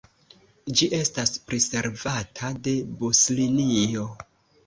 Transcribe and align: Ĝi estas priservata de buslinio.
Ĝi 0.79 0.87
estas 0.99 1.33
priservata 1.51 2.51
de 2.69 2.75
buslinio. 3.03 4.09